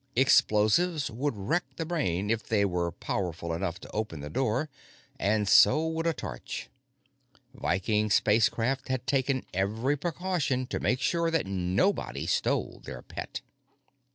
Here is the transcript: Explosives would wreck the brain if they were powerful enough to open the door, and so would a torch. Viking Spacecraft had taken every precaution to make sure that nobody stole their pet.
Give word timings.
Explosives 0.15 1.11
would 1.11 1.37
wreck 1.37 1.63
the 1.75 1.85
brain 1.85 2.31
if 2.31 2.41
they 2.47 2.65
were 2.65 2.91
powerful 2.91 3.53
enough 3.53 3.79
to 3.79 3.91
open 3.91 4.19
the 4.19 4.31
door, 4.31 4.67
and 5.19 5.47
so 5.47 5.85
would 5.87 6.07
a 6.07 6.11
torch. 6.13 6.69
Viking 7.53 8.09
Spacecraft 8.09 8.87
had 8.87 9.05
taken 9.05 9.45
every 9.53 9.95
precaution 9.95 10.65
to 10.65 10.79
make 10.79 11.01
sure 11.01 11.29
that 11.29 11.45
nobody 11.45 12.25
stole 12.25 12.81
their 12.83 13.03
pet. 13.03 13.41